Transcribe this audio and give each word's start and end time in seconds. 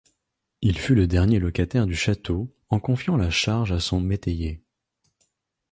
Il 0.61 0.79
fut 0.79 0.95
le 0.95 1.05
dernier 1.05 1.37
locataire 1.37 1.85
du 1.85 1.93
château, 1.93 2.51
en 2.69 2.79
confiant 2.79 3.17
la 3.17 3.29
charge 3.29 3.71
à 3.71 3.79
son 3.79 4.01
métayer. 4.01 4.63